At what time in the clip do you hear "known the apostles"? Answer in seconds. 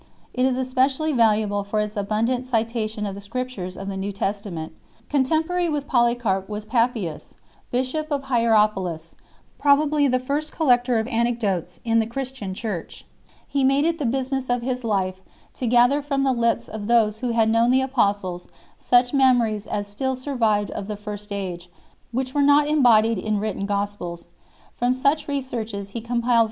17.47-18.49